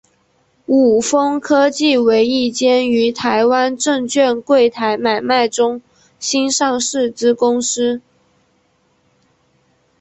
[0.65, 5.79] 伍丰科技为一间于台湾证券柜台买卖中
[6.19, 8.01] 心上市之公司。